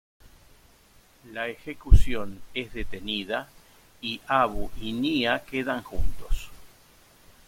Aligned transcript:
La 1.31 1.47
ejecución 1.49 2.41
es 2.55 2.73
detenida, 2.73 3.47
y 4.01 4.19
Abu 4.25 4.71
y 4.81 4.93
Nya 4.93 5.45
quedan 5.45 5.83
juntos. 5.83 6.49